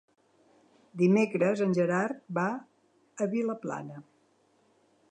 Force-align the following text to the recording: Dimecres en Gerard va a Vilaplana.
Dimecres 1.01 1.61
en 1.67 1.75
Gerard 1.81 2.25
va 2.39 2.47
a 3.27 3.31
Vilaplana. 3.37 4.05